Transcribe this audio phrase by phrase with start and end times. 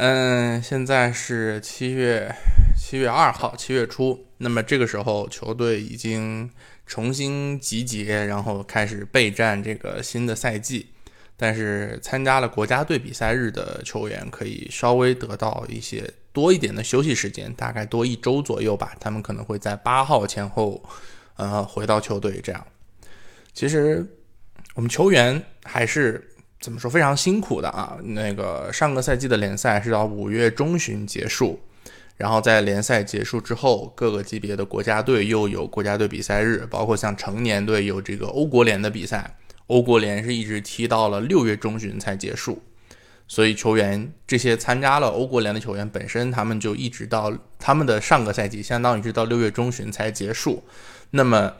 [0.00, 2.32] 嗯，现在是七月
[2.76, 4.26] 七月二号，七月初。
[4.36, 6.48] 那么这个时候，球队已经
[6.86, 10.90] 重新集结，然后开始备战这个新的赛季。
[11.36, 18.94] 但是参加了国家队比赛日的球员，可以稍微得到一些多一点的休息时间，大概多一周左右吧。
[19.00, 20.80] 他们可能会在八号前后，
[21.34, 22.40] 呃，回到球队。
[22.40, 22.64] 这样，
[23.52, 24.06] 其实。
[24.74, 26.27] 我们球员还是
[26.60, 27.96] 怎么说非常辛苦的啊！
[28.02, 31.60] 那个上个赛季的联赛是到五月中旬结束，
[32.16, 39.36] 然后在联赛结束之后，各个级别的国家队又有国家队比赛日，包括像成年队有这个欧国联的比赛，
[39.68, 42.60] 欧国联是一直踢到了六月中旬才结束，
[43.28, 50.64] 所以球员这些参加了欧国联的球员本身，他们就一直到他们的上个赛季，相当于是到六月中旬才结束，
[51.10, 51.52] 那么。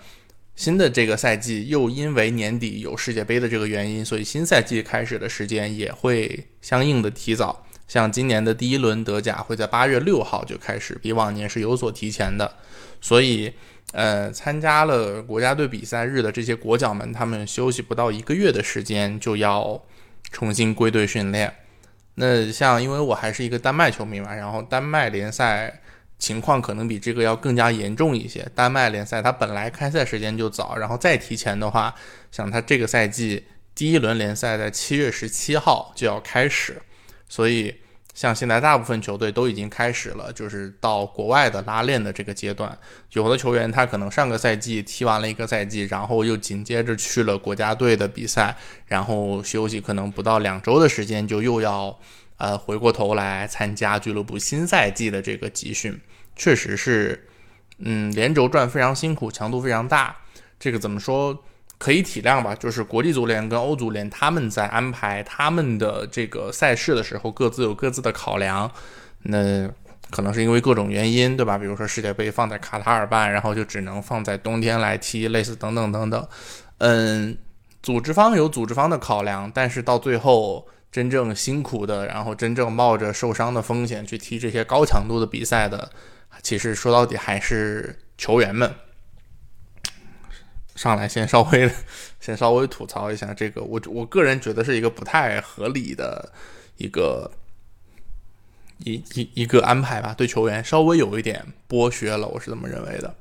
[0.58, 7.64] 新的这个赛季又因为年底有世界杯的这个原因，所以新赛季开始的时间也会相应的提早。
[7.86, 12.56] 像今年的第一轮德甲会在八月六号就开始，比往年是有所提前的。
[13.00, 13.52] 所以，
[13.92, 19.80] 呃，参加了国家队比赛日的这些国脚们，他们休息不到一个月的时间就要
[20.32, 21.54] 重新归队训练。
[22.16, 25.82] 那像因为我还是一个丹麦球迷嘛，然后丹麦联赛。
[26.18, 28.46] 情况可能比这个要更加严重一些。
[28.54, 31.94] 丹麦联赛它本来开赛时间就早，然后再提前的话，
[32.32, 36.82] 像它这个赛季第一轮联赛在七月十七号就要开始，
[37.28, 37.72] 所以
[38.14, 42.76] 像现在大部分球队都已经开始了，就是到国外的拉练的这个阶段。
[43.12, 51.98] 有的球员他可能上个赛季踢完了一个赛季，然后又紧接着去了国家队的比赛，然后休息可能不到两周的时间就又要。
[52.38, 56.00] 呃，回过头来参加俱乐部新赛季的这个集训，
[56.36, 57.26] 确实是，
[57.78, 60.16] 嗯，连轴转非常辛苦，强度非常大。
[60.58, 61.44] 这个怎么说？
[61.78, 62.54] 可以体谅吧？
[62.54, 68.70] 就是国际足联跟欧足联他们在安排他们的这个赛事的时候，各自有各自的考量。
[69.22, 69.68] 那
[70.10, 71.58] 可能是因为各种原因，对吧？
[71.58, 76.28] 比如说世界杯放在卡塔尔办，然后就只能放在冬天来踢，类似等等等等。
[76.78, 77.36] 嗯，
[77.82, 80.68] 组织方有组织方的考量，但是到最后。
[80.90, 85.90] 真正辛苦的，然后真正冒着受伤的风险去踢这些高强度的比赛的，
[86.42, 88.74] 其实说到底还是球员们。
[90.74, 91.68] 上来先稍微
[92.20, 96.32] 先稍微吐槽一下这个，我我个人觉得是一个不太合理的
[96.76, 97.28] 一个
[98.84, 103.12] 一一一个安排吧，对球员稍微有一点剥削了，我是这么认为的。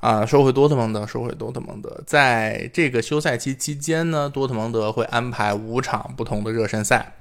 [0.00, 7.16] 啊，说回多特蒙德，说回多特蒙德，在这个休赛期期间呢，多特蒙德会安排五场不同的热身赛。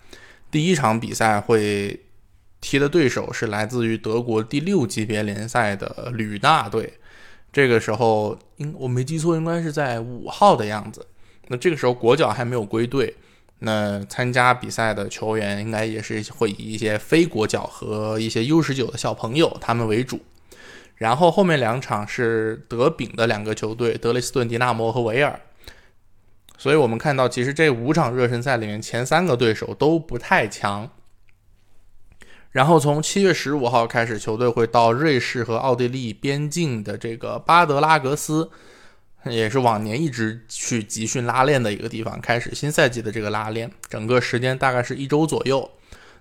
[0.49, 1.99] 第一场比赛会
[2.61, 6.93] 踢的对手是来自于德国第六级别联赛的吕纳队。
[7.51, 11.05] 这个时候，应我没记错，应该是在五号的样子。
[11.49, 13.13] 那这个时候国脚还没有归队，
[13.59, 20.21] 那参加比赛的球员应该也是会以一些非国脚和一些 U 十九的小朋友他们为主。
[20.99, 25.39] 然后后面两场是德丙的两个球队，德累斯顿迪纳摩和维尔。
[26.57, 30.91] 所以我们看到，其实这五场热身赛里面，前三个对手都不太强。
[32.51, 38.49] 然后从七月十五号开始，球队会到瑞士和奥地利边境的这个巴德拉格斯，
[39.23, 43.71] 也是往年一直去集训拉练的一个地方，开始新赛季的这个拉练。
[43.87, 45.71] 整个时间大概是一周左右。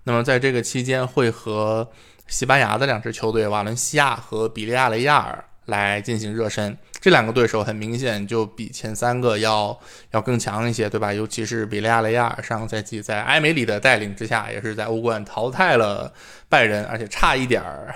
[0.04, 1.90] 那么在这个期间会和。
[2.28, 9.78] 西班牙的两支球队瓦伦西亚和比利亚雷亚尔来进行热身，这两个对手很明显就比前三个要
[10.12, 11.12] 要更强一些，对吧？
[11.12, 16.12] 尤其是比利亚雷亚尔上个赛季在埃梅里的带领之下，也是在欧冠淘汰了
[16.48, 17.94] 拜仁，而且差一点儿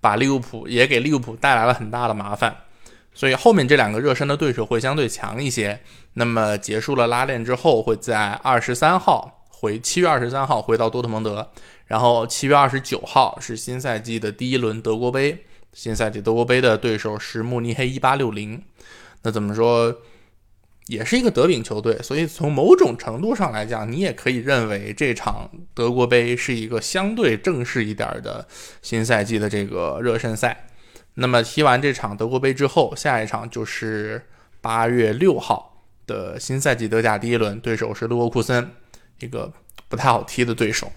[0.00, 2.54] 把利物浦也给利物浦带来了很大的麻烦。
[3.14, 5.80] 所以后面这两个热身的对手会相对强一些。
[6.14, 11.50] 那么结束了拉练之后，会在二十三号回七月二十三号回到多特蒙德。
[11.88, 18.62] 然后七月二十九号是新赛季的第一轮德国杯，新赛季德国杯的对手是慕尼黑一八六零，
[19.22, 20.02] 那怎么说，
[20.86, 28.46] 也是一个德丙球队，所以从某种程度上来讲，你也可以认为这场德国杯是一个相对正式一点的
[28.82, 30.66] 新赛季的这个热身赛。
[31.14, 34.22] 那么踢完这场德国杯之后，下一场就是
[34.60, 38.70] 八月六号的新赛季德甲第一轮，对手是勒沃库森，
[39.20, 39.52] 一个
[39.88, 40.92] 不太好踢的对手。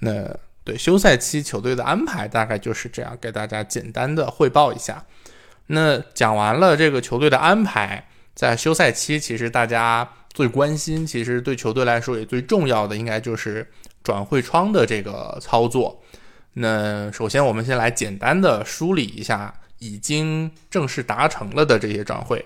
[0.00, 5.04] 那对休赛期球队的安排大概就是这样，给大家简单的汇报一下。
[5.66, 13.66] 那讲完了这个球队的安排，在休赛期，其实大家最关心，其实对球队来说也最重要的，应该就是
[14.02, 16.02] 转会窗的这个操作。
[16.54, 22.44] 那首先，我们先来简单的梳理一下已经正式达成了的这些转会。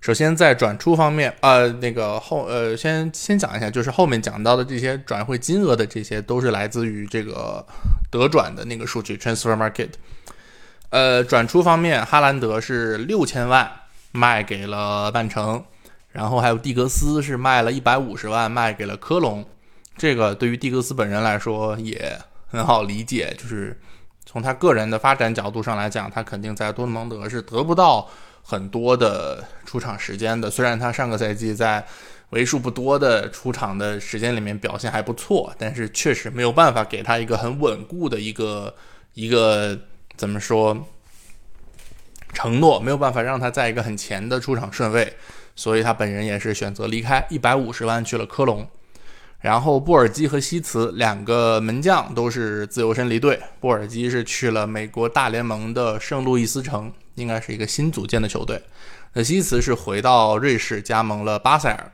[0.00, 7.64] 首先，在转出方面，呃，那个后，呃，先先讲一下，就是后面讲到的这些转会金额的这些，都是来自于这个
[8.10, 9.88] 德转的那个数据 （transfer market）。
[10.90, 13.68] 呃，转出方面，哈兰德是六千万
[14.12, 15.64] 卖给了曼城，
[16.12, 19.44] 然后还有蒂格斯是卖了一百五十万卖给了科隆。
[19.96, 22.16] 这个对于蒂格斯本人来说也
[22.46, 23.76] 很好理解，就是
[24.24, 28.08] 从他个人的发展角度上来讲，他肯定在多特蒙德是得不到。
[28.48, 31.84] 很多的出场时间的，虽然他上个赛季在
[32.30, 38.72] 为数不多的出场的时间里面表现还不错，但是确实没有办法给他一个很稳固的一个
[39.14, 39.76] 一个
[40.16, 40.86] 怎么说
[42.32, 45.12] 承诺，没有办法让他在一个很前的出场顺位，
[45.56, 48.68] 所以他本人也是选择离开，一百五十万去了科隆。
[49.40, 56.92] 然后布尔基和西茨两个门将都是自由身离队，布尔基是去了美国大联盟的圣路易斯城。
[57.16, 58.62] 应该是一个新组建的球队。
[59.14, 61.90] 那西茨是回到瑞士加盟了巴塞尔，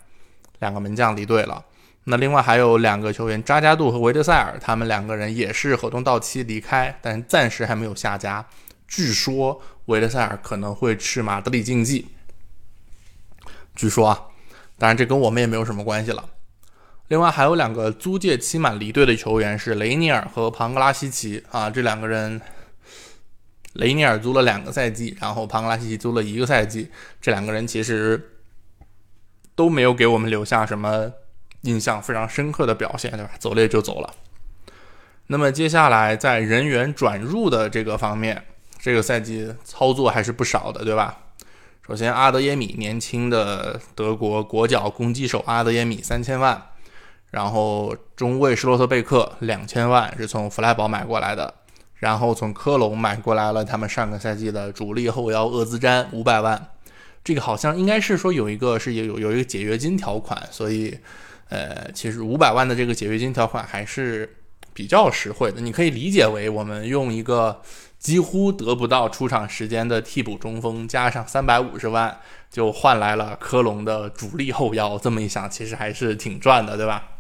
[0.59, 1.65] 两个门将离队了。
[2.03, 8.45] 那另外还有两个球员扎加杜和维德塞尔，他们两个人也是合同到期离开，但暂时还没有下家。
[8.89, 12.09] 据说维德塞尔可能会去马德里竞技。
[13.77, 14.21] 据说啊，
[14.77, 16.29] 当然这跟我们也没有什么关系了。
[17.13, 22.41] 另外还有两个租借期满离队的球员是雷尼尔和庞格拉西奇啊，这两个人。
[23.75, 26.91] 雷尼尔租了两个赛季，然后庞格拉西奇租了一个赛季。
[27.21, 28.31] 这两个人其实
[29.55, 31.13] 都没有给我们留下什么
[31.63, 33.33] 印象非常深刻的表现，对吧？
[33.39, 34.15] 走了也就走了。
[35.27, 38.43] 那么接下来在人员转入的这个方面，
[38.79, 41.19] 这个赛季操作还是不少的，对吧？
[41.87, 46.71] 首先，阿德耶米年轻的德国国脚攻击手阿德耶米三千万，
[47.33, 51.53] 然后中卫施洛特贝克两千万是从弗莱堡买过来的。
[51.97, 56.71] 然后从科隆买过来了他们上个赛季的主力后腰厄兹詹五百万，
[57.23, 60.99] 这个好像应该是说有一个是有有一个解约金条款，所以
[61.49, 64.39] 呃其实五百万的这个解约金条款还是
[64.75, 65.61] 比较实惠的。
[65.61, 67.63] 你可以理解为我们用一个
[68.01, 72.19] 几乎得不到出场时间的替补中锋加上三百五十万，
[72.51, 74.99] 就换来了科隆的主力后腰。
[74.99, 77.11] 这么一想，其实还是挺赚的，对吧？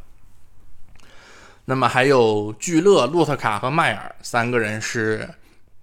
[1.64, 5.29] 那么还有聚乐、洛特卡和迈尔三个人是，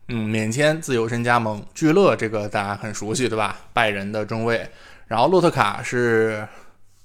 [0.10, 1.66] 嗯，免签自由身加盟。
[1.74, 3.58] 聚乐这个大家很熟悉，对吧？
[3.72, 4.70] 拜仁的中卫。
[5.08, 6.46] 然后洛特卡是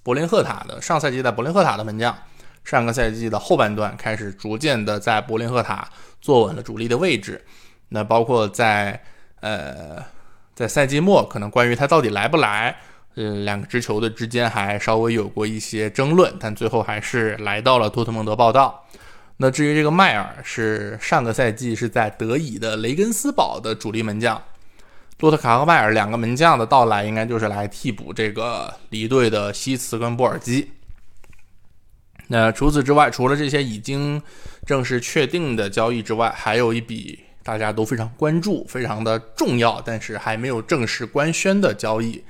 [0.03, 2.17] 柏林赫塔的，上赛季在柏林赫塔的门将，
[2.65, 5.89] 上个赛季的后半段开始逐渐的在柏林赫塔
[6.21, 7.45] 坐稳了主力的位置。
[7.91, 9.01] 那包括在
[9.41, 10.05] 呃
[10.55, 12.77] 在赛季末，可能关于他到底来不来。
[13.17, 18.85] 嗯，两个支球队之间还稍微有过一些争论，但最后还是来到了多特蒙德报道。
[19.37, 24.41] 那至于这个迈尔，是上个赛季是在德乙的雷根斯堡的主力门将。
[25.21, 30.71] 洛特卡和迈尔两个门将的到来，应该就是来替补这个离队的西茨跟波尔基。
[32.27, 34.21] 那除此之外，除了这些已经
[34.67, 42.23] 正式确定的交易之外，还有一笔大家都非常关注、非常的重要，但是还没有正式官宣的交易。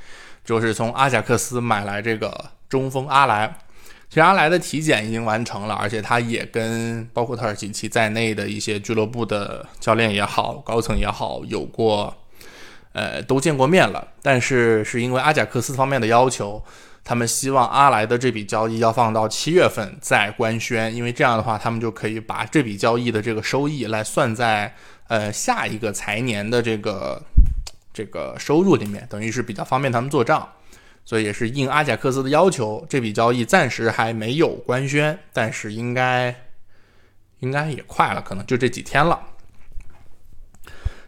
[0.45, 3.57] 就是从阿贾克斯买来这个中锋阿莱，
[4.11, 12.15] 其实阿莱的体检已经完成了，而且他也跟包括特尔齐奇在内的一些俱乐部的教练也好、高层也好有过，
[12.93, 14.07] 呃，都见过面了。
[14.21, 16.63] 但是是因为阿贾克斯方面的要求，
[17.03, 24.75] 他们希望阿莱的这笔交易要放到七月份再官宣，因为这样的话，他们就可以把这笔交易的这个收益来算在
[25.09, 27.23] 呃下一个财年的这个。
[27.95, 30.47] 这个收入里面等于是比较方便他们做账，
[31.05, 36.35] 所以也是应阿贾克斯的要求，这笔交易暂时还没有官宣，但是应该
[37.39, 39.19] 应该也快了，可能就这几天了。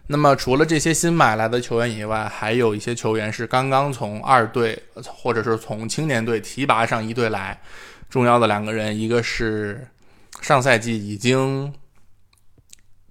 [0.07, 7.61] 那么除了这些新买来的球员以外，还有一些球员是刚刚从二队或者是从青年队提拔上一队来，
[8.09, 9.89] 重要的两个人，一个是
[10.41, 11.75] 上赛季已经。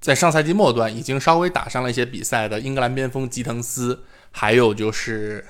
[0.05, 5.43] 在上赛季末端已经稍微打上了一些比赛的英格兰边锋吉滕斯，还有就是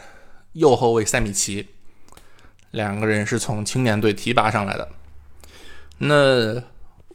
[0.53, 1.67] 右后卫塞米奇，
[2.71, 4.87] 两个人是从青年队提拔上来的。
[5.97, 6.63] 那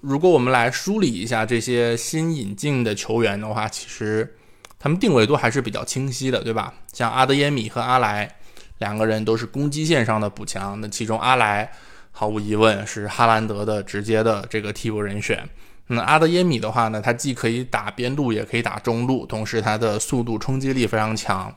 [0.02, 4.36] 如果我们来梳理一下这些新引进的球员的话，其实
[4.78, 6.74] 他们定位都还是比较清晰的，对吧？
[6.92, 8.36] 像阿德耶米和阿莱
[8.76, 11.72] 两个人都是攻击线上的补强，那其中阿莱
[12.10, 15.48] 毫无疑问是哈兰德的直接的这个替补人选。
[15.92, 21.52] 那阿德耶米的话呢，他既可以打边路，也可以打中路，同时他的速度冲击力非常强。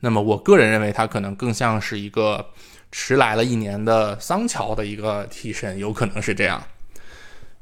[0.00, 2.44] 那么我个人认为他可能更像是一个
[2.92, 6.62] 迟来了一年的桑乔的一个替身，有可能是这样。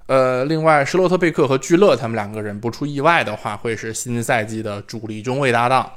[0.06, 5.88] 呃，另外施洛特贝克和聚勒他们两个人不出意外的话，会是新赛季的主力中卫搭档。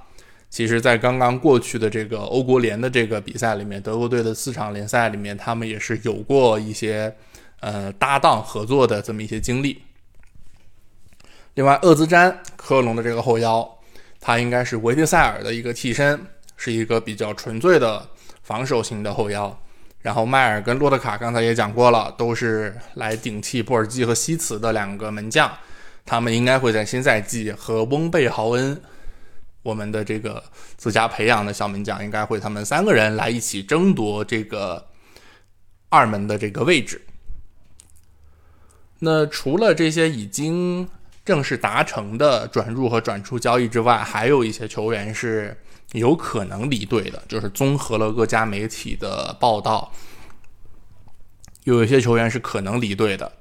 [0.52, 7.16] 其实，在刚刚过去的这个欧国联的这个比赛里面，德国队的四场联赛里面，他们也是有过一些
[7.60, 9.82] 呃搭档合作的这么一些经历。
[11.60, 13.70] 另外，厄兹詹科隆的这个后腰，
[14.22, 16.18] 他应该是维特塞尔的一个替身，
[16.56, 18.08] 是一个比较纯粹的
[18.44, 19.60] 防守型的后腰。
[20.00, 25.52] 然后，迈尔跟洛特卡刚才也讲过了，都是来顶替布尔基和西茨的两个门将，
[26.06, 28.82] 他们应该会在新赛季和翁贝豪恩。
[29.62, 30.42] 我们的这个
[30.78, 34.88] 自家培养的小门将应该会，他们三个人来一起争夺这个
[35.90, 37.02] 二门的这个位置。
[39.00, 40.88] 那除了这些已经
[41.26, 45.58] 正式达成的转入和转出交易之外，还有一些球员是
[45.94, 47.22] 有可能离队的。
[47.28, 49.92] 就是综合了各家媒体的报道，
[51.64, 53.32] 有一些球员是可能离队的。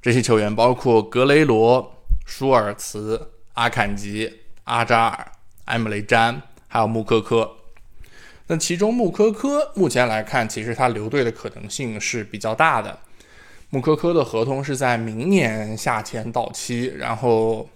[0.00, 1.94] 这些球员包括格雷罗、
[2.24, 5.32] 舒尔茨、阿坎吉、阿扎尔。
[5.66, 7.56] 埃姆雷詹还有穆科科，
[8.46, 12.96] 那其中穆科科目前来看，其实他留队的可能性是比较大的。
[13.70, 17.68] 穆科科的合同是在明年夏天到期，然后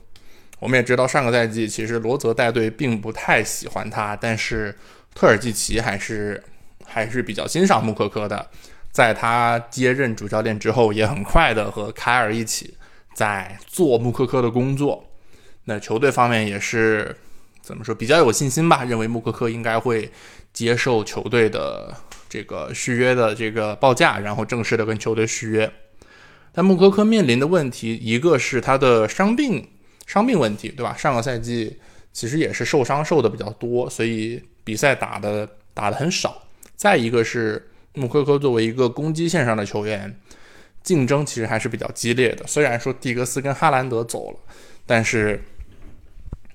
[0.58, 4.76] 我们也知道上个赛季其实罗泽带队并不太喜欢他，但是
[5.14, 6.42] 特尔季奇还是
[6.84, 8.48] 还是比较欣赏穆科科的。
[8.90, 12.74] 在他接任主教练之后，也很快的和凯尔一起
[13.14, 15.04] 在做穆科科的工作。
[15.64, 17.16] 那球队方面也是。
[17.62, 18.84] 怎么说比较有信心吧？
[18.84, 20.10] 认为穆科科应该会
[20.50, 21.94] 接受球队的
[22.30, 25.70] 这个续约的这个报价，然后正式的跟球队续约。
[26.52, 29.68] 但穆科科面临的问题，一个是他的伤病
[30.06, 30.96] 伤病问题，对吧？
[30.96, 31.78] 上个赛季
[32.12, 36.44] 其实也是受伤受的比较多，所以比赛打的打的很少。
[36.76, 40.18] 再一个是穆科科作为一个攻击线上的球员，
[40.82, 42.46] 竞争其实还是比较激烈的。
[42.46, 44.38] 虽然说蒂格斯跟哈兰德走了，
[44.86, 45.42] 但是。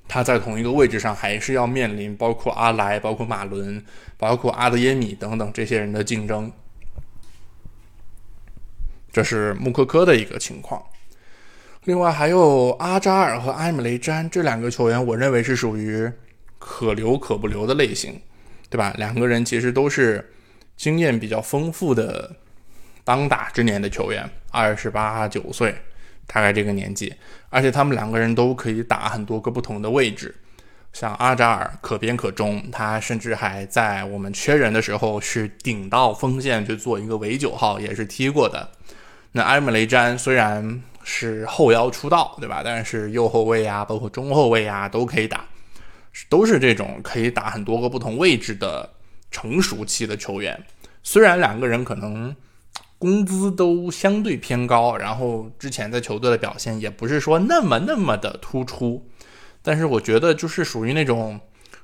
[0.08, 3.84] 他在同一个位置上，还是要面临包括阿莱、包括马伦、
[4.18, 6.52] 包括阿德耶米等等这些人的竞争。
[9.12, 10.84] 这是穆科科的一个情况。
[11.86, 16.12] 另外还有阿扎尔和埃姆雷詹这两个球员，我认为是属于
[16.60, 18.22] 可留可不留的类型，
[18.70, 18.94] 对吧？
[18.98, 20.34] 两个人其实都是
[20.76, 22.36] 经验比较丰富的
[23.04, 25.76] 当打之年的球员，二十八九岁。
[26.28, 27.14] 大概这个年纪，
[27.50, 30.36] 而且他们两个人都可以打很多个不同的位置，
[30.92, 38.70] 像阿扎尔可边可中，他甚至还在我们缺人的时候是顶到锋线去做一个伪九号，也是踢过的。
[39.34, 42.62] 那埃姆雷詹虽然是后腰出道，对吧？
[42.64, 45.46] 但是右后卫啊，包括中后卫啊都可以打，
[46.28, 48.90] 都是这种可以打很多个不同位置的
[49.30, 50.66] 成熟期的球员。
[51.04, 52.36] 虽然两个人可能。
[53.06, 59.08] 工资都相对偏高，然后之前在球队的表现也不是说那么那么的突出，
[59.62, 61.40] 但是我觉得就是属于那种，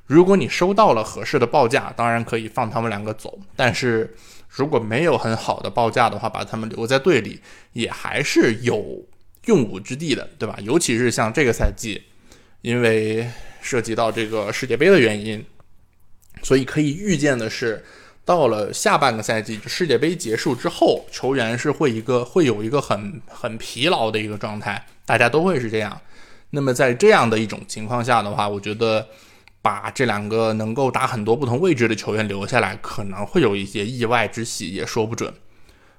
[0.08, 4.12] 如果你收到了合适的报价，当然可以放他们两个走，但是
[4.50, 7.40] 如果没有很好的报价的话，把他们留在队里
[7.74, 9.06] 也还是有
[9.46, 10.58] 用武之地的，对吧？
[10.64, 12.02] 尤其是像这个赛季，
[12.64, 13.30] 因为
[13.62, 15.46] 涉及到这个世界杯的原因，
[16.42, 17.86] 所以可以预见的是。
[18.24, 26.00] 到了下半个赛季，世界杯结束之后，球员是会一个会有一个很很疲劳的一个状态，大家都会是这样。
[26.52, 29.08] 那么在这样的一种情况下的话，我觉得
[29.62, 35.34] 把这两个能够打很多不同位置的球员留下来，可能会有一些意外之喜，也说不准。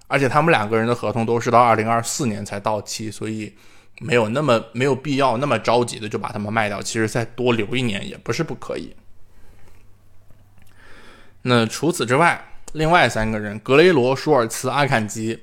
[0.06, 3.52] 而且他们两个人的合同都是到二零二四年才到期，所以
[4.00, 6.82] 没有那么没有必要那么着急的就把他们卖掉。
[6.82, 8.94] 其实再多留一年也不是不可以。
[11.42, 15.38] 那除此之外，另外三个人格雷罗、舒尔茨、阿坎吉，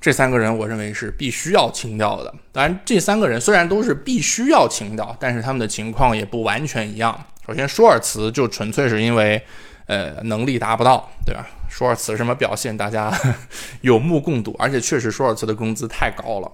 [0.00, 2.34] 这三个人我认为是必须要清掉的。
[2.52, 7.24] 当然，这三个人虽然都是必须要清掉，但是他们的情况也不完全一样。
[7.46, 9.42] 首先，舒尔茨就纯粹是因为，
[9.86, 11.46] 呃，能力达不到，对吧？
[11.68, 13.12] 舒尔茨什么表现，大家
[13.82, 14.54] 有目共睹。
[14.58, 16.50] 而且确实，舒尔茨的工资太高了，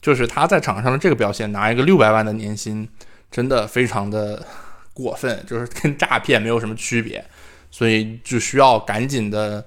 [0.00, 2.88] 就是他在场上的这个表现，拿一个六百万的年薪，
[3.30, 4.44] 真的非常的
[4.92, 7.24] 过分，就是跟诈骗没有什么区别。
[7.72, 9.64] 所以就需要赶紧的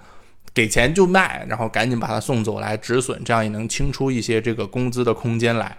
[0.53, 5.77] 给钱就卖，然后赶紧把他送走来止损，这样也能清出一些这个工资的空间来。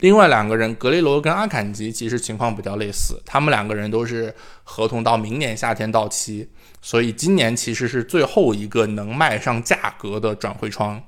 [0.00, 4.32] 另外两个人格雷罗跟阿坎吉其实情况比较类似，他们两个人都是
[4.62, 6.46] 合同到明年夏天到期，
[6.82, 11.02] 所以今年其实是最后一个能卖上价格的转会窗，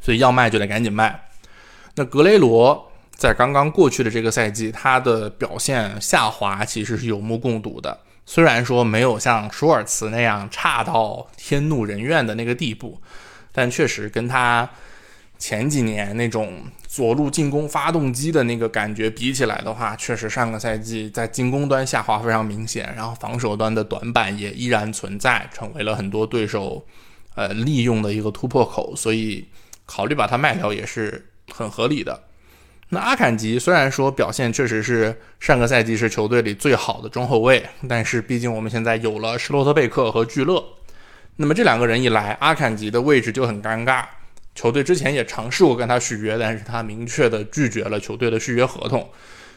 [0.00, 1.28] 所以要卖就得赶紧卖。
[1.94, 7.96] 那格雷罗在刚刚过去的这个赛季，他的表现下滑其实是有目共睹的。
[8.24, 13.00] 虽然说没有像舒尔茨那样差到天怒人怨的那个地步，
[13.50, 14.68] 但确实跟他
[15.38, 26.86] 前几年那种左路进攻发动机的那个感觉比起来的话，确实上个赛季在进攻端下滑非常明显，然后防守端的短板也依然存在，成为了很多对手
[27.34, 29.48] 呃利用的一个突破口，所以
[29.84, 32.22] 考虑把它卖掉也是很合理的。
[32.94, 40.62] 那阿坎吉虽然说表现确实是上个赛季是球队里最好的中后卫，但是毕竟我们现在有了施罗特贝克和聚勒，
[41.36, 44.04] 那么这两个人一来，阿坎吉的位置就很尴尬。
[44.54, 49.08] 球队之前也尝试过跟他续约，但是他明确的拒绝了球队的续约合同。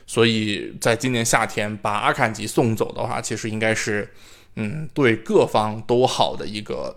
[0.08, 4.10] 所以在今年夏天把阿坎吉送走的话，其实应该是，
[4.56, 6.96] 嗯，对各方都好的一个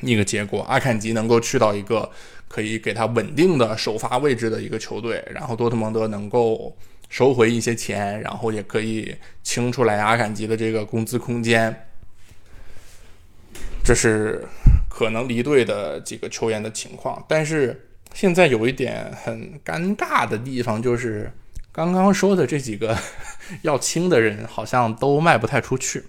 [0.00, 0.62] 一个结果。
[0.68, 2.10] 阿坎吉能够去到一个。
[2.46, 6.76] 可以给他稳定的首发位置的一个球队，然后多特蒙德能够
[7.08, 11.74] 收回一些钱，然后也可以清出来阿坎吉的这个工资空间。
[13.82, 14.44] 这是
[14.88, 21.28] 可能离队的几个球员的情况，但是现在有一点很尴尬的地方，就是
[21.72, 22.96] 刚刚说的这几个
[23.62, 26.04] 要清的人好像都卖不太出去。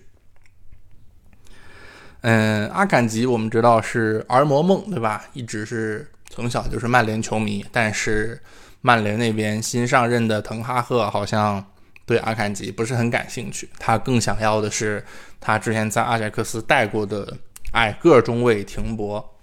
[2.28, 5.24] 嗯，阿坎吉我们知道是儿魔梦，对吧？
[5.34, 6.10] 一直是。
[6.28, 8.42] 从小就是曼联球迷，但是
[8.82, 11.64] 曼联那边新上任的滕哈赫好像
[12.06, 15.06] 对阿坎吉不是很感兴趣，他更想要的是
[15.40, 17.38] 他之前在阿贾克斯带过的
[17.74, 19.38] 矮个中卫停博。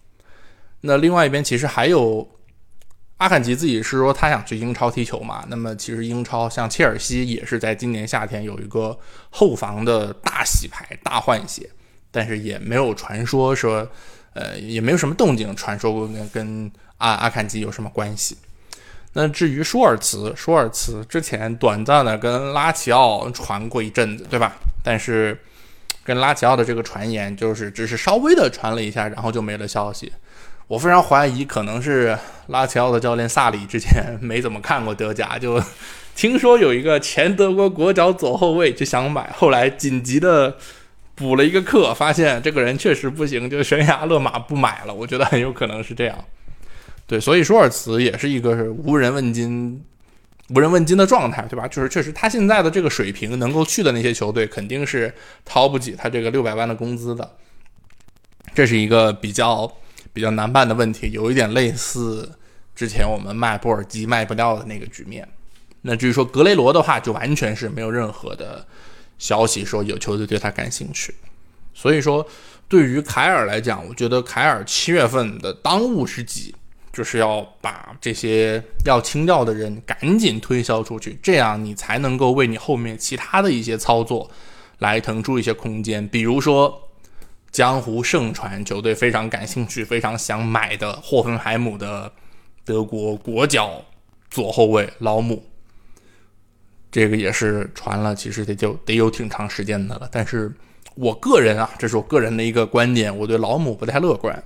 [0.83, 2.29] 那另外一边其实还有
[3.19, 5.45] 阿坎吉自己是说他想去英超踢球嘛？
[5.49, 8.99] 那么其实英超像切尔西也是在今年夏天有一个
[9.31, 11.71] 后防的大洗牌、大换血，
[12.13, 13.89] 但是也没有传说说。
[14.35, 18.39] 呃，也没有什么动静，传说过跟跟阿阿坎吉有什么关系？
[19.13, 24.55] 那至于舒尔茨，舒尔茨之前短暂的跟拉齐奥传过一阵子，对吧？
[24.83, 25.39] 但是
[26.03, 30.11] 跟拉齐奥的这个传言，就是只是稍微的传了一下，然后就没了消息。
[30.67, 35.63] 我非常怀疑，可能是拉齐奥的教练萨里之前没怎么看过德甲， 就
[36.17, 40.57] 听说有一个前德国国脚左后卫就想买，后来紧急的。
[41.15, 44.95] 补了一个课，发现这个人确实不行，就悬崖勒马不买了。
[44.95, 46.25] 我觉得很有可能是这样。
[47.07, 49.85] 对，所以舒尔茨也是一个无人问津、
[50.55, 51.69] 无人问津的状态，对吧？
[51.69, 55.13] 就是确实他现在的这个水平，能够去的那些球队肯定是
[55.45, 57.37] 掏不起他这个六百万的工资的。
[58.55, 59.71] 这是一个比较
[60.13, 62.31] 比较难办的问题，有一点类似
[62.75, 65.29] 之前我们卖波尔基卖不掉的那个局面。
[65.83, 68.67] 那至于说格雷罗的话，就完全是没有任何的。
[69.19, 71.15] 消息说有球队对他感兴趣，
[71.73, 72.27] 所以说
[72.69, 76.55] 对于凯尔来讲，我觉得凯尔七月份的当务之急
[76.93, 84.31] 就是要把这些要清掉的人赶紧推销出去，这样你才能够为你后面其他的一些操作
[84.79, 86.07] 来腾出一些空间。
[86.09, 86.89] 比如说，
[87.51, 92.13] 江湖盛传球队非常感兴趣、非常想买的霍芬海姆的
[92.65, 93.85] 德国国脚
[94.31, 95.45] 左后卫劳姆。
[96.93, 100.09] 这个也是传了，其实得就得有挺长时间的了。
[100.13, 100.53] 但是
[100.95, 104.45] 我个人啊，这是我个人的一个观点，我对老姆不太乐观。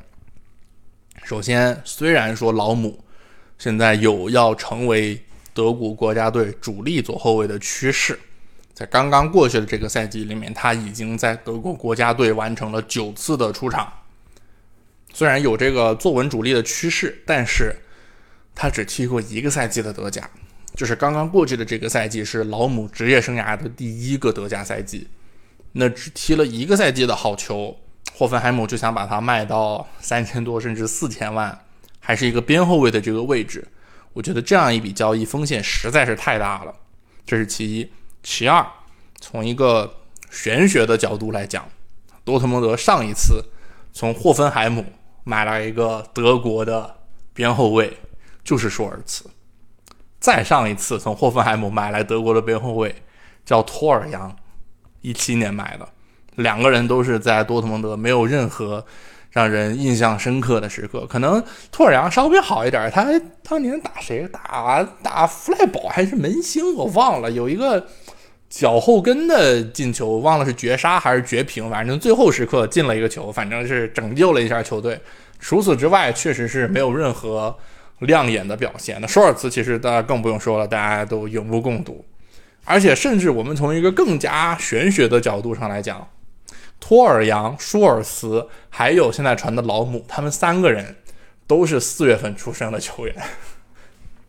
[1.25, 3.03] 首先，虽然说老姆
[3.59, 5.21] 现在有要成为
[5.53, 8.17] 德国国家队主力左后卫的趋势，
[8.73, 13.93] 在刚刚过去的这个赛季里面，他已经在德国国家队完成了九次的出场。
[15.13, 17.75] 虽然有这个坐稳主力的趋势，但是
[18.55, 20.31] 他只踢过一个赛季的德甲。
[20.77, 25.09] 就是刚刚过去的这个赛季是老姆职业生涯的第一个德甲赛季，
[25.73, 27.75] 那只踢了一个赛季的好球，
[28.13, 31.59] 霍芬海姆就想把它卖到三千多甚至四千万，
[31.99, 33.67] 还是一个边后卫的这个位置，
[34.13, 36.75] 我觉得这样一笔交易风险实在是太大了，
[37.25, 37.91] 这是其一。
[38.23, 38.67] 其二，
[39.19, 39.95] 从一个
[40.31, 41.67] 玄学的角度来讲，
[42.23, 43.43] 多特蒙德上一次
[43.95, 44.85] 从霍芬海姆
[45.25, 46.99] 买来一个德国的
[47.33, 47.97] 边后卫，
[48.45, 49.25] 就是舒尔茨。
[50.27, 52.93] 再上一次从霍芬海姆买来德国的边后卫，
[53.45, 54.35] 叫托尔扬，
[55.01, 55.89] 一七年买的，
[56.35, 58.85] 两个人都是在多特蒙德没有任何
[59.31, 61.07] 让人印象深刻的时刻。
[61.07, 63.07] 可能托尔扬稍微好一点，他
[63.45, 64.27] 当年打谁？
[64.27, 66.75] 打打弗赖堡还是门兴？
[66.75, 67.87] 我忘了，有一个
[68.51, 75.01] 脚后跟的进球，忘了是绝杀还是绝平，反正最后时刻进了一个球，反正是拯救了一下球队。
[75.39, 77.57] 除此之外，确实是没有任何。
[78.01, 79.01] 亮眼的表现。
[79.01, 82.05] 那舒尔茨其实大家更不用说了，大家都有目共睹。
[82.65, 86.09] 而且，甚至我们从一个更加玄学的角度上来讲，
[86.81, 90.97] 托尔扬、舒尔茨还有现在传的老姆，他们三个人
[91.47, 93.15] 都是四月份出生的球员。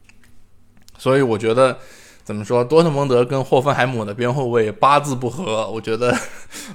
[0.99, 1.80] 所以，我觉得
[2.23, 6.15] 怎么说，多特蒙德跟霍芬海姆的边后卫八字不合，我觉得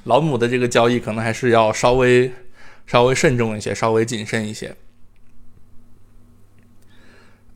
[0.05, 2.33] 老姆的这个交易可能还是要稍微
[2.87, 4.74] 稍微慎重一些，稍微谨慎一些。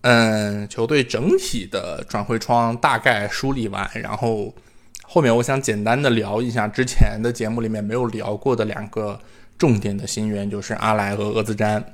[0.02, 4.54] 嗯，球队整体的转会窗大概梳理完，然后
[5.02, 9.18] 后面我想简单的聊一下之前的节目里面没有聊过的两个
[9.58, 11.92] 重点的新援，就是阿莱和厄兹詹。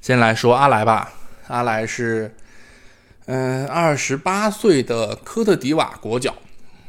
[0.00, 1.12] 先来说阿莱吧，
[1.48, 2.32] 阿莱是
[3.26, 6.32] 嗯二十八岁的科特迪瓦国脚，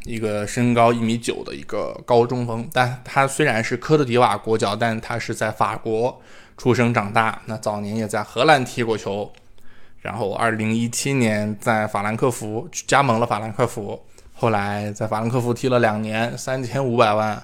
[0.04, 6.22] 一个身高一米九的一个高中锋，但他虽然是科特迪瓦国脚，但他是在法国。
[6.58, 9.32] 出生长大，那早年也在荷兰踢过球，
[10.02, 14.02] 然后二零一七年在法兰克福加盟了法兰克福，
[14.34, 17.42] 后来在法兰克福踢了两年，三千五百万，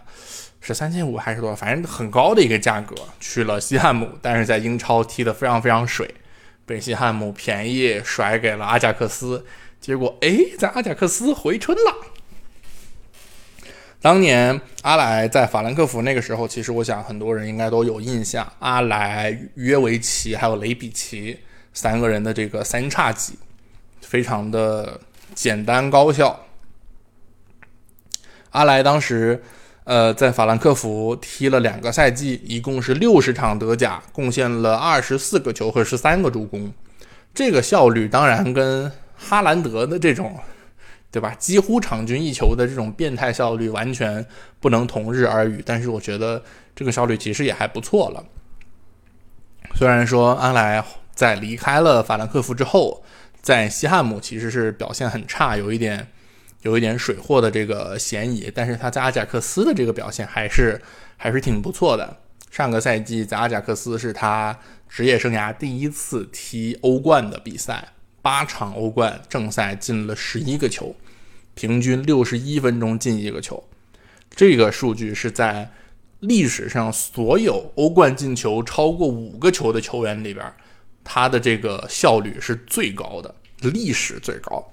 [0.61, 1.55] 是三千五还是多少？
[1.55, 6.13] 反正很高的一个价格，去了西汉姆，但是在英超踢得非常非常水，
[6.65, 9.45] 被西汉姆便宜甩给了阿贾克斯，
[9.79, 11.95] 结果哎，在阿贾克斯回春了。
[14.01, 18.49] 当年阿莱在法兰克福那个时候，其实我想很多人应该都有印象。
[18.59, 21.38] 阿莱、约维奇还有雷比奇
[21.73, 23.38] 三个人的这个三叉戟，
[23.99, 25.01] 非常的
[25.35, 26.45] 简单高效。
[28.51, 29.43] 阿莱当时，
[29.83, 36.71] 呃，在法兰克福踢了两个赛季，一共是六十场德甲，贡献了二十四个球和十三个助攻。
[37.33, 40.39] 这个效率当然跟哈兰德的这种。
[41.11, 41.33] 对吧？
[41.39, 44.23] 几乎场均一球的这种变态效率完全
[44.59, 46.43] 不能同日而语，但是我觉得
[46.75, 48.23] 这个效率其实也还不错了。
[49.75, 50.83] 虽然说安莱
[51.15, 53.03] 在离开了法兰克福之后，
[53.41, 56.07] 在西汉姆其实是表现很差，有一点
[56.61, 60.79] 有一点水货的这个嫌疑，但是他在阿贾克斯的这个表现还是
[61.17, 62.17] 还是挺不错的。
[62.51, 67.89] 上个赛季在阿贾克斯是他职业生涯第一次踢欧冠的比赛。
[68.21, 70.95] 八场欧冠正赛进了十一个球，
[71.53, 73.63] 平均六十一分钟进一个球，
[74.36, 75.71] 这个数据是在
[76.19, 80.45] 历史上所有欧冠进球超过五个球的球员里边，
[81.03, 84.71] 他的这个效率是最高的，历史最高。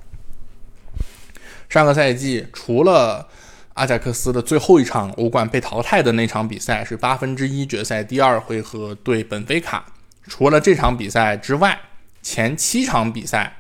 [1.69, 3.29] 上个赛季除了
[3.75, 9.87] 阿贾克斯的最后一场欧冠被淘汰的那场比赛是八分之一决赛第二回合对本菲卡，
[10.27, 11.79] 除了这场比赛之外。
[12.27, 13.59] 前七场比赛，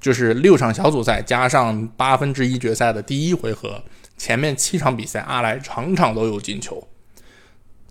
[0.00, 3.82] 就是六场小组赛加上八分之一决赛的第一回合，
[4.16, 6.86] 前面七场比赛，阿莱场场都有进球。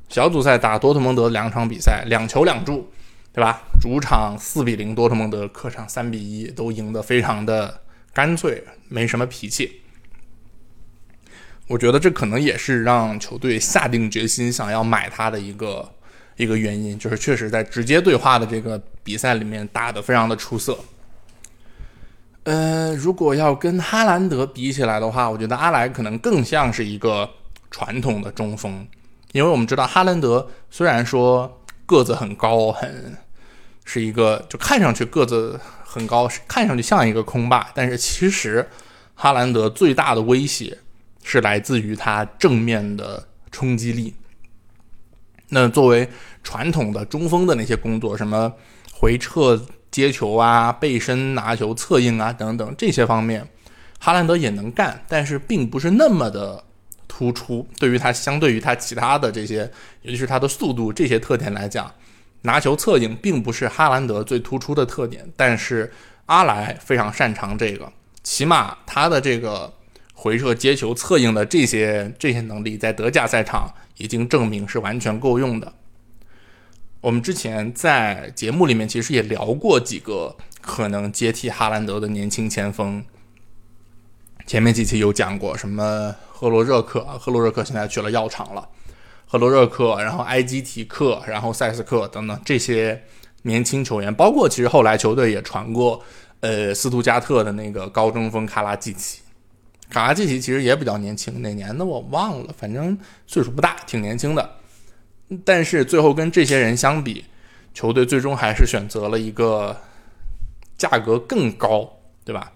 [0.07, 2.89] 小组赛打多特蒙德两场比赛，两球两助，
[3.33, 3.63] 对吧？
[3.77, 7.81] 主场四比零多特蒙德，客场三比一，都赢得非常的
[8.13, 9.81] 干脆，没什么脾气。
[11.67, 15.91] 我觉得这可能也是让球队下定决心想要买他的一个。
[16.37, 20.77] 一个原因就是，确实在直接对话的这个比赛里面打得非常的出色。
[22.43, 27.29] 呃，如果要跟哈兰德比起来的话，我觉得阿莱可能更像是一个
[27.69, 28.87] 传统的中锋，
[29.31, 33.15] 因为我们知道哈兰德虽然说个子很高，很
[33.83, 38.67] 是一个就看上去个子很高，看上去像一个空霸，但是其实
[39.13, 40.77] 哈兰德最大的威胁
[41.23, 44.15] 是来自于他正面的冲击力。
[45.49, 46.09] 那作为
[46.43, 48.51] 传统的中锋的那些工作，什么
[48.97, 53.45] 回撤接球啊、背身拿球、策应啊等等这些方面，
[53.99, 56.63] 哈兰德也能干，但是并不是那么的
[57.07, 57.67] 突出。
[57.77, 59.69] 对于他相对于他其他的这些，
[60.03, 61.91] 尤其是他的速度这些特点来讲，
[62.43, 65.29] 拿球策应并不是哈兰德最突出的特点。
[65.35, 65.91] 但是
[66.27, 67.91] 阿莱非常擅长这个，
[68.23, 69.71] 起码他的这个
[70.13, 73.73] 回撤接球、策应的这些这些能力，在德甲赛场。
[73.97, 75.71] 已经证明是完全够用的。
[77.05, 83.05] 我们之前在节目里面其实也聊过几个可能接替哈兰德的年轻前锋。
[84.47, 88.67] 前面几期有讲过什么赫罗热克，赫罗热克现在去了药厂了。
[89.27, 93.03] 赫罗热克，然后埃基提克，然后塞斯克等等这些
[93.43, 96.03] 年轻球员，包括其实后来球队也传过，
[96.39, 99.21] 呃，斯图加特的那个高中锋卡拉季奇。
[99.91, 104.55] 卡拉季奇其实也比较年轻，哪年的我忘了，反正岁数不大，挺年轻的。
[105.43, 107.25] 但是最后跟这些人相比，
[107.73, 109.75] 球队最终还是选择了一个
[110.77, 111.89] 价格更高，
[112.23, 112.51] 对吧？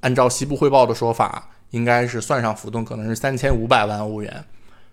[0.00, 4.44] 按照西部汇报的说法，应该是算上浮动，可能是三千五百万欧元，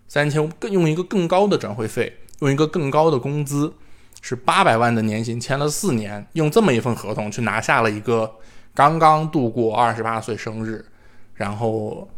[0.07, 3.71] 三千更用一个更高的转会费，用一个更高的工资，
[4.21, 8.39] 是八百万的年薪，签了四年，用这么一份合同去拿下了一个
[8.73, 10.83] 刚刚度过二十八岁生日，
[11.35, 12.09] 然后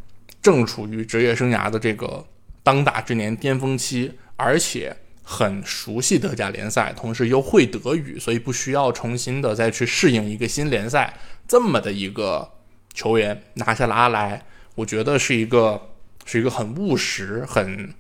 [0.42, 2.24] 正处于职业生涯的这个
[2.64, 11.14] 当打之年巅峰期，而且很熟悉德甲联赛，同时又会德语，所以不需要重新的再去适应一个新联赛，
[11.48, 12.52] 这么的一个
[12.94, 14.46] 球员拿下了阿莱，
[14.76, 15.90] 我觉得是一个
[16.26, 17.94] 是一个很务实，很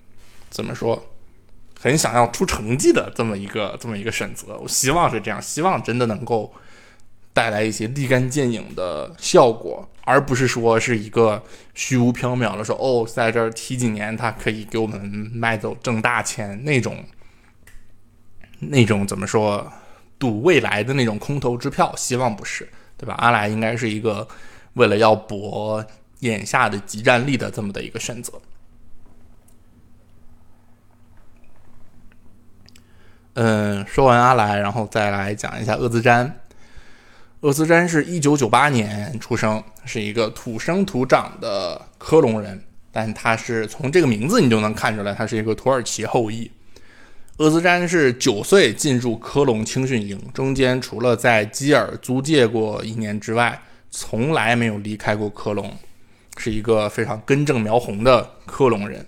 [0.49, 1.11] 怎么说？
[1.79, 6.51] 很想要出成绩的这么一个这么一个选择，我希望是这样，希望真的能够
[7.35, 11.43] 带来一些立竿见影的效果，而不是说是一个
[11.73, 15.01] 虚无缥缈的说哦，在这儿踢几年，他可以给我们
[15.33, 17.03] 卖走挣大钱那种
[18.59, 19.69] 那种怎么说
[20.17, 23.15] 赌未来的那种空头支票，希望不是，对吧？
[23.15, 24.25] 阿莱应该是一个
[24.75, 25.85] 为了要搏
[26.19, 28.31] 眼下的集战力的这么的一个选择。
[33.33, 36.39] 嗯，说完阿莱，然后再来讲一下厄兹詹。
[37.45, 42.59] 厄兹詹是一九九八年出生，是一个土生土长的科隆人，
[42.91, 46.49] 但他是从这个名字你就能看出来，他是一个土耳其后裔。
[47.37, 55.71] 厄兹詹是九岁进入科隆青训营，中间除了在基尔租借过一年之外，从来没有离开过科隆，
[56.37, 59.05] 是一个非常根正苗红的科隆人。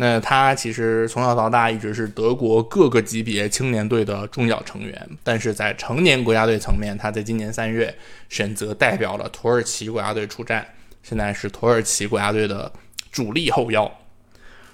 [0.00, 7.92] 那他其实从小到大一直是德国各个级别青年队的重要成员，但是在成年国家队层面，他在今年三月
[8.28, 10.64] 选择代表了土耳其国家队出战，
[11.02, 12.70] 现在是土耳其国家队的
[13.10, 13.90] 主力后腰。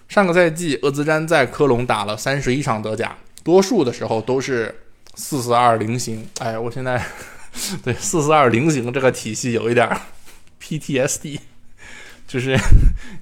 [0.09, 4.83] 上个赛季，厄兹詹在科隆打了三十一场德甲，多数的时候都是
[5.15, 6.29] 四四二零型。
[6.41, 7.03] 哎，我现在
[7.83, 9.89] 对四四二零型这个体系有一点
[10.63, 11.41] PTSD。
[12.27, 12.59] 就是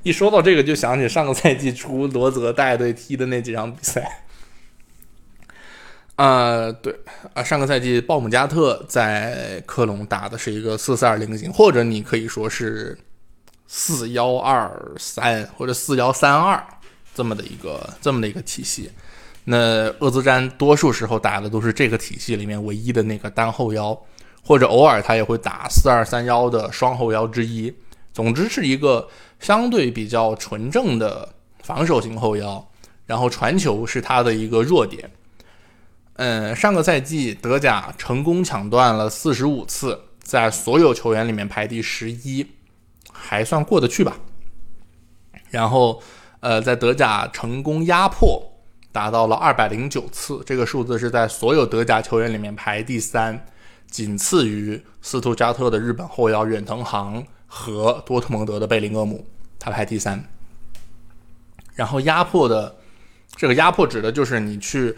[0.02, 4.22] 一说到这个，就想起上个赛季初罗泽带队踢的那几场比赛。
[6.16, 6.94] 啊，对
[7.34, 12.96] 啊，上个赛季鲍姆加特在科隆打的是一个四四二零型，或者你可以说是
[13.66, 16.62] 四幺二三或者四幺三二
[17.14, 18.90] 这么的一个这么的一个体系。
[19.44, 23.98] 那厄兹詹多数时候打的都是这个体系里面唯一的那个单后腰，
[24.44, 27.74] 或者偶尔他也会打四二三幺的双后腰之一。
[28.12, 29.08] 总之是一个
[29.40, 31.28] 相对比较纯正的
[31.62, 32.68] 防守型后腰，
[33.06, 35.10] 然后传球是他的一个弱点。
[36.16, 42.46] 嗯，上个赛季德甲成功抢断了四十五次，在所有球员里面排第十一，
[43.10, 44.18] 还算过得去吧。
[45.48, 46.02] 然后，
[46.40, 48.42] 呃，在德甲成功压迫
[48.92, 53.46] 达到了二百零九次，这个数字是在所有德甲球员里面排第三，
[53.90, 57.24] 仅次于斯图加特的日本后腰远藤航。
[57.54, 59.26] 和多特蒙德的贝林厄姆，
[59.58, 60.24] 他排第三。
[61.74, 62.76] 然后压迫的
[63.36, 64.96] 这个压迫指的就是你去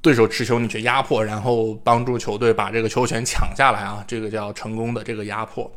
[0.00, 5.68] 对手持球，你去压迫，然后帮助球队把这个球权抢下来啊，这个叫成功的这个压迫。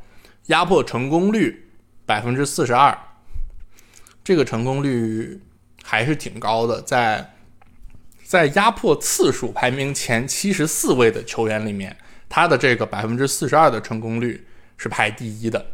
[0.47, 1.67] 压迫成功率
[2.05, 2.95] 百分之四十二，
[4.23, 5.41] 这个成功率
[5.81, 7.33] 还是挺高的，在
[8.23, 11.97] 在压迫次数排名前七十四位的球员里面，
[12.29, 14.45] 他的这个百分之四十二的成功率
[14.77, 15.72] 是排第一的。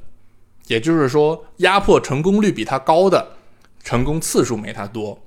[0.69, 3.36] 也就是说，压迫成功率比他高的，
[3.84, 5.19] 成功次数没他多，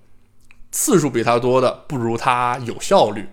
[0.71, 3.27] 次数比他多的不如他有效率，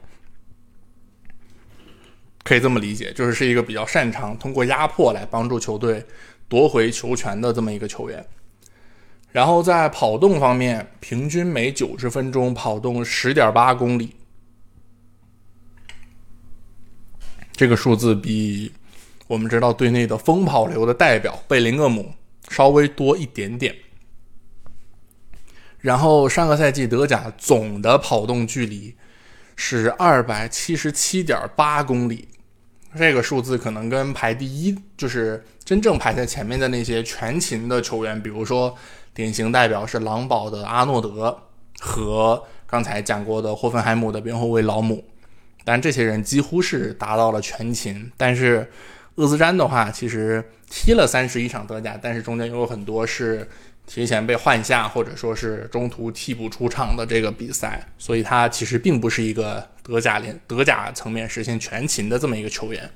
[2.43, 6.03] 可以这么理解，就是是一个比较擅长通过压迫来帮助球队
[6.47, 8.25] 夺回球权的这么一个球员。
[9.31, 14.15] 然后在跑动方面，平均每九十分钟跑动十点八公里，
[17.51, 18.71] 这个数字比。
[19.29, 22.15] 我们知道队内的风跑流的代表贝林厄姆
[22.49, 23.75] 稍微多一点点，
[25.81, 28.95] 然后上个赛季德甲总的跑动距离
[29.55, 32.27] 是二百七十七点八公里，
[32.97, 38.75] 这个数字可能跟排第一就是真正排在前面的那些全勤的球员，比如说
[39.13, 41.39] 典型代表是狼堡的阿诺德
[41.79, 45.03] 和刚才讲过的霍芬海姆的边后卫劳姆，
[45.63, 48.67] 但这些人几乎是达到了全勤，但是。
[49.15, 53.47] 厄兹詹的话，其实踢了三十一场德甲，但是中间有很多是
[53.85, 62.89] 提前被换下，或者说是中途替补出场的这个比赛，所以他其实并不是一个德甲联德甲层面实现全勤的这么一个球员。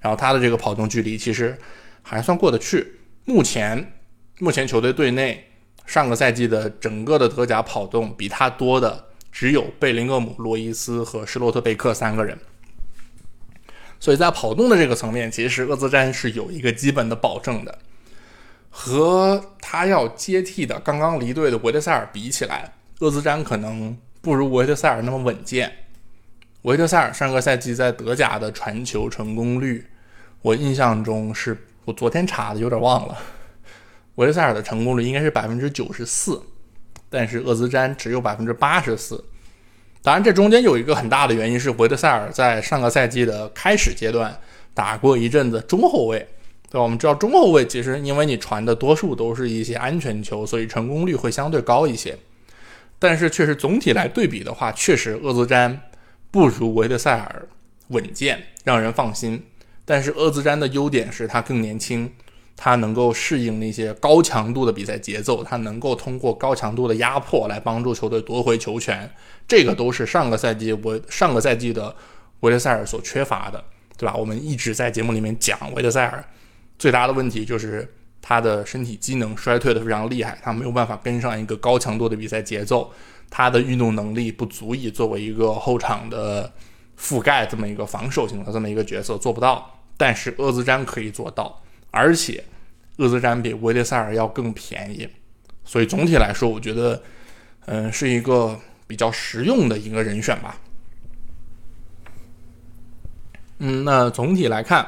[0.00, 1.56] 然后他的这个跑动距离其实
[2.02, 2.92] 还算过得去。
[3.24, 3.92] 目前
[4.38, 5.44] 目前球队队内
[5.84, 12.38] 上个赛季的整个的德甲跑动比他多的只有贝林厄姆、罗伊斯和施洛特贝克三个人。
[13.98, 17.78] 所以在跑动的这个层面，其实厄兹詹是有一个基本的保证的。
[18.70, 25.72] 和他要接替的刚刚离队的维特塞尔比起来，厄兹詹可能不如维特塞尔那么稳健。
[26.62, 29.86] 维特塞尔上个赛季在德甲的传球成功率，
[30.42, 31.56] 我印象中是
[31.86, 33.16] 我昨天查的，有点忘了。
[34.16, 36.42] 维特塞尔的成功率应该是百分之九十四，
[37.08, 39.24] 但是厄兹詹只有百分之八十四。
[40.06, 44.32] 当然，这中间有一个很大的原因是维特塞尔在上个赛季的开始阶段
[44.72, 46.24] 打过一阵子中后卫，
[46.70, 46.80] 对？
[46.80, 52.16] 我们知道中后卫其实因为你传的多数都是一些安全球，所以成功率会相对高一些。
[53.00, 55.76] 但是确实总体来对比的话，确实厄兹詹
[56.30, 57.48] 不如维特塞尔
[57.88, 59.42] 稳健，让人放心。
[59.84, 62.08] 但是厄兹詹的优点是他更年轻。
[62.56, 69.08] 他能够适应那些高强度的比赛节奏，他能够通过高强度的压迫来帮助球队夺回球权，
[69.46, 71.94] 这个都是上个赛季我上个赛季的
[72.40, 73.62] 维特塞尔所缺乏的，
[73.98, 74.16] 对吧？
[74.16, 76.24] 我们一直在节目里面讲维特塞尔
[76.78, 82.90] 最大的问题就是他的身体机能衰退的非常厉害，他没有办法跟上一个高强度的比赛节奏，
[83.28, 86.50] 他的运动能力不足以作为一个后场的
[86.98, 91.62] 覆盖这么一个防守型的这么一个角色做不到，但是厄兹詹可以做到。
[91.96, 92.44] 而且，
[92.98, 95.08] 厄兹詹比维列塞尔要更便宜，
[95.64, 97.02] 所以总体来说，我觉得，
[97.64, 100.58] 嗯，是一个比较实用的一个人选吧。
[103.60, 104.86] 嗯，那总体来看，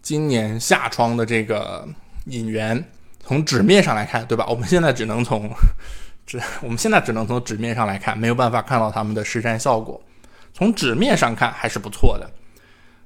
[0.00, 1.86] 今年夏窗的这个
[2.24, 2.82] 引援，
[3.20, 4.46] 从纸面上来看，对吧？
[4.48, 5.50] 我们现在只能从
[6.24, 10.02] 纸，我们现在只能从纸面上来看，没有办法看到他们的实战效果。
[10.54, 12.30] 从纸面上看还是不错的。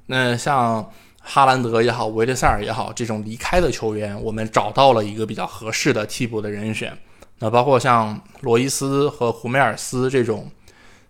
[0.05, 0.89] 那像。
[1.29, 6.97] 哈兰德也好，维特塞尔也好，这种离开的球员，我们找到了一个比较合适的替补的人选。
[7.39, 10.49] 那包括像罗伊斯和胡梅尔斯这种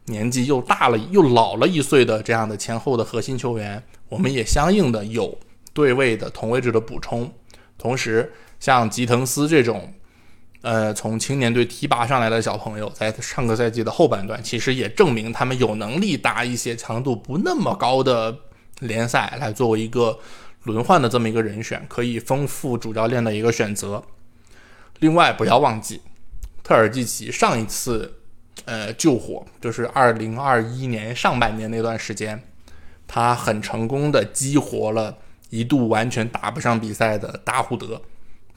[0.06, 5.38] 年纪又大了又老了一岁的这样的前后的核心球员，我们也相应的有
[5.71, 7.32] 对位的同位置的补充。
[7.77, 9.93] 同时，像吉滕斯这种，
[10.63, 18.36] 呃，从青年队提拔上来的小朋友，在上个赛季的后半段，其实也证明他们有能力打一些强度不那么高的。
[18.79, 20.19] 联赛来作为一个
[20.63, 24.03] 轮换的这么一个人选，可以丰富主教练的一个选择。
[24.99, 26.01] 另外，不要忘记
[26.63, 28.19] 特尔季奇上一次
[28.65, 32.43] 呃救火，就是二零二一年上半年那段时间，
[33.07, 35.17] 他很成功的激活了
[35.49, 38.01] 一度完全打不上比赛的达胡德。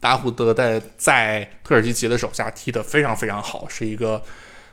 [0.00, 4.22] 达胡德在在特尔季奇的手下踢得非常非常好，是一个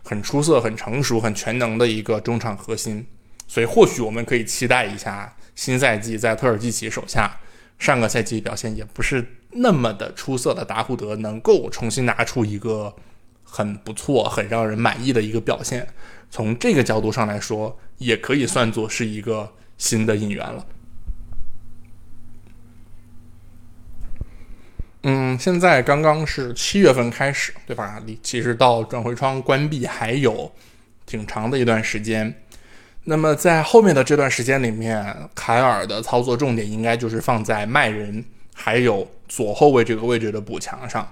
[0.04, 3.06] 很出色、很成熟、很全能的一个中场核心。
[3.46, 7.40] 所以，或许我们可以期待一下新赛季在特尔季奇手下，
[7.80, 12.96] 上个赛季表现也不是那么的出色的达胡德能够重新拿出一个
[13.44, 15.88] 很不错、很让人满意的一个表现。
[16.30, 20.68] 从这个角度上来说，也可以算作是一个新的引援了。
[25.02, 28.00] 嗯，现在刚刚是七月份开始，对吧？
[28.06, 30.52] 离其实到转会窗关闭还有
[31.08, 32.44] 挺长的一段时间。
[33.10, 38.22] 那么在后面的这段时间里面，凯尔的操作重点应该就是放在卖人，
[38.54, 41.10] 还有左后卫这个位置的补强上。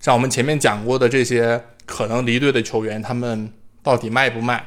[0.00, 4.64] 像我们前面讲过的这些可能离队的球员，他们到底卖不卖？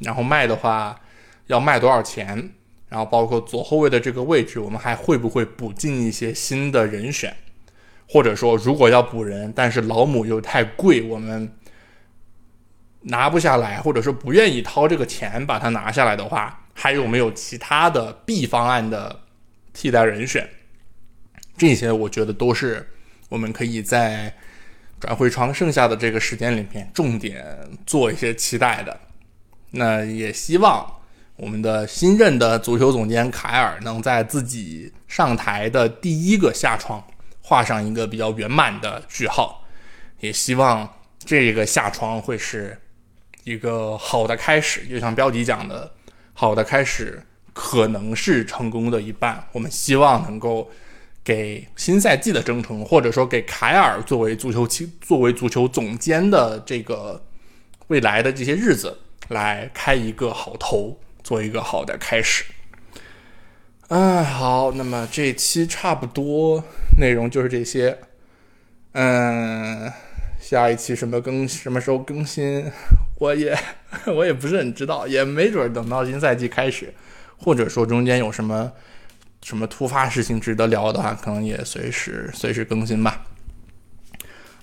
[0.00, 1.00] 然后卖的话
[1.46, 2.50] 要卖多少钱？
[2.88, 7.32] 然后包括左后卫的这个位置，我们还会不会补进一些新的人选？
[8.08, 11.48] 或者说，如果要补人，但是老姆又太贵，我们。
[13.06, 19.20] 拿不下来，或者说不愿意掏这个钱把它拿下来的话，还有没有其他的 B 方案的
[19.74, 20.48] 替代人选？
[21.58, 22.88] 这些我觉得都是
[23.28, 24.34] 我们可以在
[24.98, 27.44] 转会窗剩下的这个时间里面重点
[27.84, 28.98] 做一些期待的。
[29.72, 30.90] 那也希望
[31.36, 37.04] 我们的新任的足球总监凯尔能在自己上台的第一个下窗
[37.42, 39.66] 画上一个比较圆满的句号。
[40.20, 40.88] 也希望
[41.18, 42.80] 这个下窗会是。
[43.44, 45.92] 一个好的开始，就像标题讲的，
[46.32, 49.46] 好的开始可能是成功的一半。
[49.52, 50.70] 我们希望能够
[51.22, 57.22] 给新赛季的征程，或者说给凯尔作为足球期作为足球总监的这个
[57.88, 62.44] 未来的这些日子，来开一个好头，做一个好的开始。
[63.88, 66.64] 嗯，好，那么这期差不多
[66.98, 67.98] 内容就是这些。
[68.92, 69.92] 嗯。
[70.40, 72.70] 下一期什么更什么时候更新，
[73.16, 73.56] 我也
[74.06, 76.92] 我也不是很知道，也没准等到新赛季开始，
[77.36, 78.72] 或者说中间有什么
[79.42, 83.24] 什么突发事情值得聊的话，可能也随时随时更新吧。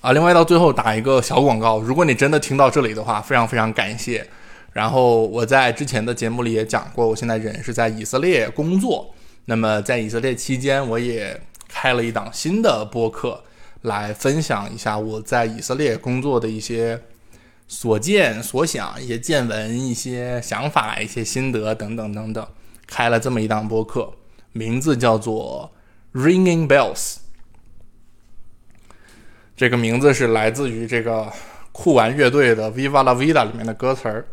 [0.02, 4.28] 啊，另外到最后打一个小广告，如果你真的听到这里的话，非常非常感谢。
[4.74, 9.14] 然后我在之前的节目里也讲过，我现在人是在以色列工作，
[9.46, 13.44] 那么在以色列期间，我也开了一档新的播客。
[13.84, 17.02] 来分享一下我在以色列工作的一些
[17.72, 22.46] 所见所想、一些见闻、一些想法、一些心得等等等等，
[22.86, 24.12] 开了这么一档播客，
[24.52, 25.72] 名字叫做
[26.22, 26.96] 《Ringing Bells》。
[29.56, 31.32] 这个名字是来自于这个
[31.72, 34.28] 酷玩乐队的《Viva La Vida》里面的歌词儿。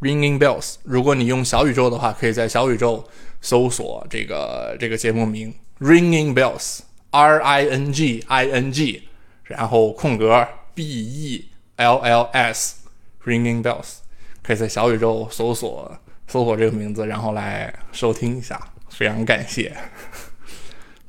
[0.00, 3.08] Ringing Bells，如果你用小宇宙的话，可以在小宇宙
[3.40, 9.04] 搜索这个这个节目名 Ringing Bells，R I N G I N G，
[9.44, 11.51] 然后空格 B E
[11.82, 13.96] L L S，Ringing Bells，
[14.42, 19.76] 可以在小宇宙搜索搜索这个名字，然后来收听一下，非常感谢。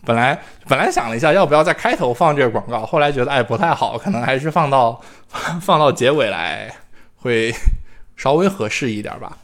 [0.04, 5.02] 本来本来想了一下，要不要在开头放这个广告，后来觉得哎不太好，可能还是放到
[5.62, 6.74] 放到结尾来
[7.16, 7.54] 会。
[8.16, 9.40] 稍微合适一点吧。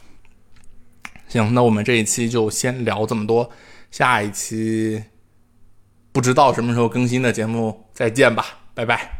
[1.26, 3.50] 行，那我们这一期就先聊这么多，
[3.90, 5.04] 下一期
[6.12, 9.19] 不知道什么时候更新的节目再见吧，拜拜。